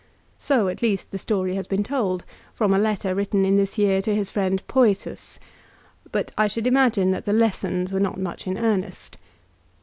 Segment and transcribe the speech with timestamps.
[0.39, 4.01] So at least the story has been told, from a letter written in this year
[4.01, 5.37] to his friend Pcetus;
[6.11, 9.19] but I should imagine that the lessons were not much in earnest.